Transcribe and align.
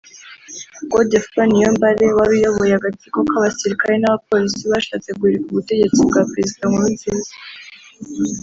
Godefroid 0.91 1.47
Niyombare 1.49 2.05
wari 2.17 2.31
uyoboye 2.37 2.73
agatsiko 2.75 3.19
k’abasirikare 3.29 3.93
n’abapolisi 3.97 4.63
bashatse 4.71 5.09
guhirika 5.19 5.47
ubutegetsi 5.51 5.99
bwa 6.09 6.21
Perezida 6.31 6.63
Nkurunziza 6.69 7.33